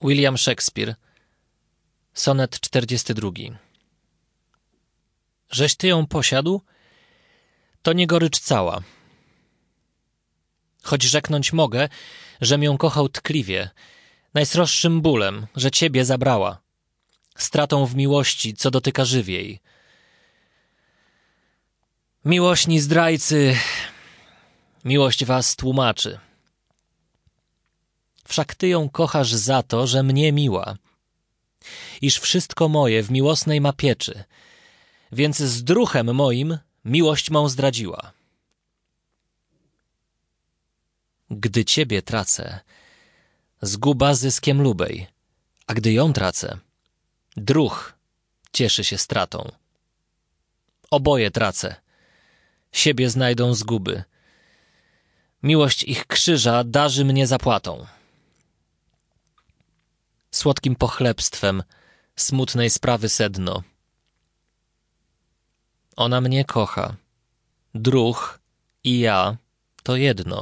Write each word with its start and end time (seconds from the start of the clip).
William 0.00 0.38
Shakespeare 0.38 0.94
Sonet 2.14 2.60
42 2.60 3.30
Żeś 5.50 5.74
ty 5.74 5.88
ją 5.88 6.06
posiadł? 6.06 6.60
To 7.82 7.92
nie 7.92 8.06
gorycz 8.06 8.38
cała. 8.38 8.82
Choć 10.82 11.02
rzeknąć 11.02 11.52
mogę, 11.52 11.88
żem 12.40 12.62
ją 12.62 12.78
kochał 12.78 13.08
tkliwie, 13.08 13.70
najsroższym 14.34 15.00
bólem, 15.00 15.46
że 15.56 15.70
ciebie 15.70 16.04
zabrała, 16.04 16.58
stratą 17.36 17.86
w 17.86 17.94
miłości, 17.94 18.54
co 18.54 18.70
dotyka 18.70 19.04
żywiej. 19.04 19.60
Miłośni 22.24 22.80
zdrajcy, 22.80 23.56
miłość 24.84 25.24
was 25.24 25.56
tłumaczy. 25.56 26.25
Wszak 28.26 28.54
ty 28.54 28.68
ją 28.68 28.88
kochasz 28.88 29.32
za 29.32 29.62
to, 29.62 29.86
że 29.86 30.02
mnie 30.02 30.32
miła, 30.32 30.76
iż 32.02 32.18
wszystko 32.18 32.68
moje 32.68 33.02
w 33.02 33.10
miłosnej 33.10 33.60
ma 33.60 33.72
pieczy, 33.72 34.24
więc 35.12 35.36
z 35.36 35.64
druchem 35.64 36.14
moim 36.14 36.58
miłość 36.84 37.30
mą 37.30 37.48
zdradziła. 37.48 38.12
Gdy 41.30 41.64
ciebie 41.64 42.02
tracę, 42.02 42.60
zguba 43.62 44.14
zyskiem 44.14 44.62
lubej, 44.62 45.06
a 45.66 45.74
gdy 45.74 45.92
ją 45.92 46.12
tracę, 46.12 46.58
druh 47.36 47.92
cieszy 48.52 48.84
się 48.84 48.98
stratą. 48.98 49.52
Oboje 50.90 51.30
tracę, 51.30 51.76
siebie 52.72 53.10
znajdą 53.10 53.54
zguby. 53.54 54.04
Miłość 55.42 55.84
ich 55.84 56.06
krzyża 56.06 56.64
darzy 56.64 57.04
mnie 57.04 57.26
zapłatą. 57.26 57.86
Słodkim 60.46 60.76
pochlebstwem 60.76 61.62
smutnej 62.16 62.70
sprawy 62.70 63.08
sedno. 63.08 63.62
Ona 65.96 66.20
mnie 66.20 66.44
kocha, 66.44 66.86
druh 67.74 68.38
i 68.84 68.92
ja 69.06 69.36
to 69.82 69.96
jedno. 69.96 70.38